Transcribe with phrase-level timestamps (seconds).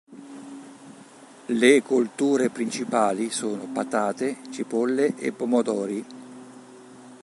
[1.45, 6.05] Le colture principali sono patate, cipolle e pomodori.